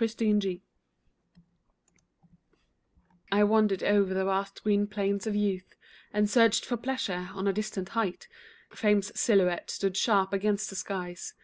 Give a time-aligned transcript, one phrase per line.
[0.00, 0.60] SESTINA
[3.32, 5.74] I wandered o'er the vast green plains of youth,
[6.12, 7.30] And searched for Pleasure.
[7.34, 8.28] On a distant height
[8.70, 11.34] Fame's silhouette stood sharp against the skies.